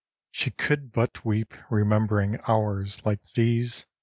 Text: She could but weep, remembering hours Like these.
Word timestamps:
She 0.31 0.49
could 0.49 0.91
but 0.91 1.23
weep, 1.23 1.53
remembering 1.69 2.39
hours 2.47 3.05
Like 3.05 3.21
these. 3.35 3.85